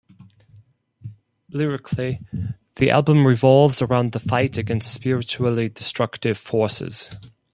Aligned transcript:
Lyrically, 1.51 2.21
the 2.77 2.89
album 2.89 3.27
revolves 3.27 3.83
around 3.83 4.13
the 4.13 4.19
fight 4.19 4.57
against 4.57 4.91
spiritually 4.91 5.69
destructive 5.69 6.39
forces. 6.39 7.11